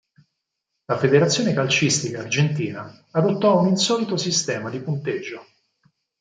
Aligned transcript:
La 0.87 0.97
federazione 0.97 1.53
calcistica 1.53 2.21
argentina 2.21 3.05
adottò 3.11 3.59
un 3.61 3.67
insolito 3.67 4.17
sistema 4.17 4.71
di 4.71 4.79
punteggio. 4.79 5.45